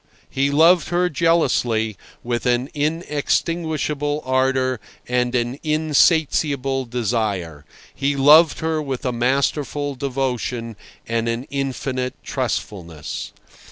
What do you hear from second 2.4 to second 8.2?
an inextinguishable ardour and an insatiable desire—he